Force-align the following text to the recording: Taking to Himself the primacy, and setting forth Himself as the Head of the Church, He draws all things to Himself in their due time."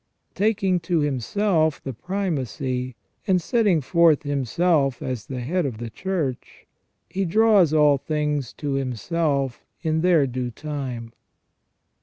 Taking 0.33 0.79
to 0.79 1.01
Himself 1.01 1.79
the 1.83 1.93
primacy, 1.93 2.95
and 3.27 3.39
setting 3.39 3.81
forth 3.81 4.23
Himself 4.23 4.99
as 4.99 5.27
the 5.27 5.41
Head 5.41 5.63
of 5.63 5.77
the 5.77 5.91
Church, 5.91 6.65
He 7.07 7.23
draws 7.23 7.71
all 7.71 7.99
things 7.99 8.51
to 8.53 8.71
Himself 8.73 9.63
in 9.83 10.01
their 10.01 10.25
due 10.25 10.49
time." 10.49 11.13